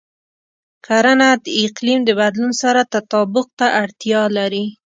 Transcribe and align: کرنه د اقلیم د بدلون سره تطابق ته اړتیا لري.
کرنه 0.85 1.29
د 1.43 1.45
اقلیم 1.65 1.99
د 2.05 2.09
بدلون 2.19 2.51
سره 2.61 2.81
تطابق 2.93 3.47
ته 3.59 3.67
اړتیا 3.83 4.21
لري. 4.37 4.65